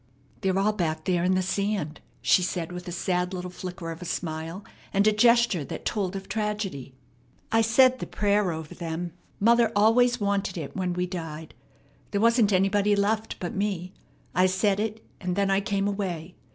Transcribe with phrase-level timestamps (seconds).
[0.39, 4.01] "They're all back there in the sand," she said with a sad little flicker of
[4.01, 6.95] a smile and a gesture that told of tragedy.
[7.51, 9.11] "I said the prayer over them.
[9.39, 11.53] Mother always wanted it when we died.
[12.09, 13.93] There wasn't anybody left but me.
[14.33, 16.33] I said it, and then I came away.